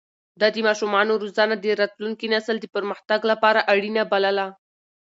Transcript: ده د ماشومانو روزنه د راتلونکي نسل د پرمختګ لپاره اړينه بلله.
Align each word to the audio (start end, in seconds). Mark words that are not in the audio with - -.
ده 0.39 0.47
د 0.55 0.57
ماشومانو 0.67 1.13
روزنه 1.23 1.55
د 1.59 1.65
راتلونکي 1.81 2.25
نسل 2.33 2.55
د 2.59 2.65
پرمختګ 2.75 3.19
لپاره 3.31 3.65
اړينه 3.71 4.03
بلله. 4.11 4.47